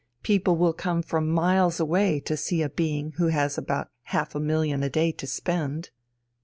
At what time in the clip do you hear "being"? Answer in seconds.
2.69-3.11